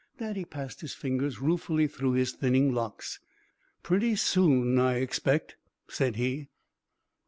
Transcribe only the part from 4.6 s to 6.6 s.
I expect," said he.